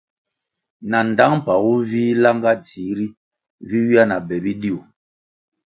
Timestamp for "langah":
2.23-2.57